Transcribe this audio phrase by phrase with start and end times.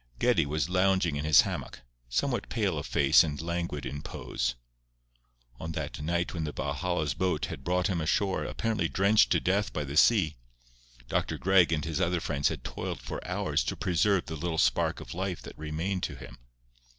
[0.17, 4.55] Geddie was lounging in his hammock, somewhat pale of face and languid in pose.
[5.59, 9.71] On that night when the Valhalla's boat had brought him ashore apparently drenched to death
[9.71, 10.37] by the sea,
[11.07, 15.01] Doctor Gregg and his other friends had toiled for hours to preserve the little spark
[15.01, 16.39] of life that remained to him.